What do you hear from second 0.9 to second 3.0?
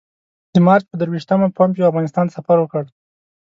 درویشتمه پومپیو افغانستان ته سفر وکړ.